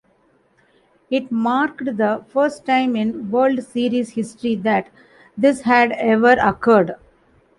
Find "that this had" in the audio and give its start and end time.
4.55-5.91